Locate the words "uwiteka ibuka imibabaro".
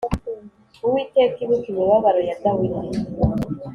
0.85-2.19